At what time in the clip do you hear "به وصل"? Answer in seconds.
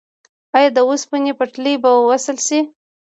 1.83-2.37